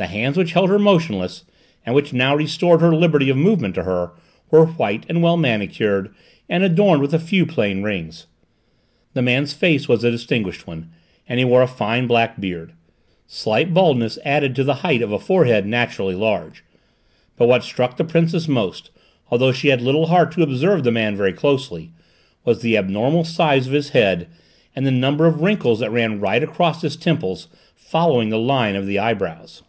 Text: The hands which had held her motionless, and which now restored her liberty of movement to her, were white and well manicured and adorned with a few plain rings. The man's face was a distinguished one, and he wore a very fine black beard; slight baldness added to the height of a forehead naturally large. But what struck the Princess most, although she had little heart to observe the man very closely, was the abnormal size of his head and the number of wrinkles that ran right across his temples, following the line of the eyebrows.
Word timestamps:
The 0.00 0.06
hands 0.06 0.36
which 0.36 0.50
had 0.50 0.60
held 0.60 0.70
her 0.70 0.78
motionless, 0.78 1.44
and 1.84 1.92
which 1.92 2.12
now 2.12 2.36
restored 2.36 2.80
her 2.82 2.94
liberty 2.94 3.30
of 3.30 3.36
movement 3.36 3.74
to 3.74 3.82
her, 3.82 4.12
were 4.48 4.66
white 4.66 5.04
and 5.08 5.24
well 5.24 5.36
manicured 5.36 6.14
and 6.48 6.62
adorned 6.62 7.02
with 7.02 7.12
a 7.14 7.18
few 7.18 7.44
plain 7.44 7.82
rings. 7.82 8.28
The 9.14 9.22
man's 9.22 9.52
face 9.54 9.88
was 9.88 10.04
a 10.04 10.10
distinguished 10.12 10.68
one, 10.68 10.88
and 11.28 11.40
he 11.40 11.44
wore 11.44 11.62
a 11.62 11.66
very 11.66 11.76
fine 11.76 12.06
black 12.06 12.40
beard; 12.40 12.74
slight 13.26 13.74
baldness 13.74 14.20
added 14.24 14.54
to 14.54 14.62
the 14.62 14.74
height 14.86 15.02
of 15.02 15.10
a 15.10 15.18
forehead 15.18 15.66
naturally 15.66 16.14
large. 16.14 16.64
But 17.36 17.48
what 17.48 17.64
struck 17.64 17.96
the 17.96 18.04
Princess 18.04 18.46
most, 18.46 18.90
although 19.32 19.50
she 19.50 19.66
had 19.66 19.82
little 19.82 20.06
heart 20.06 20.30
to 20.34 20.42
observe 20.44 20.84
the 20.84 20.92
man 20.92 21.16
very 21.16 21.32
closely, 21.32 21.90
was 22.44 22.62
the 22.62 22.76
abnormal 22.76 23.24
size 23.24 23.66
of 23.66 23.72
his 23.72 23.88
head 23.88 24.28
and 24.76 24.86
the 24.86 24.92
number 24.92 25.26
of 25.26 25.40
wrinkles 25.40 25.80
that 25.80 25.90
ran 25.90 26.20
right 26.20 26.44
across 26.44 26.82
his 26.82 26.94
temples, 26.94 27.48
following 27.74 28.28
the 28.28 28.38
line 28.38 28.76
of 28.76 28.86
the 28.86 29.00
eyebrows. 29.00 29.64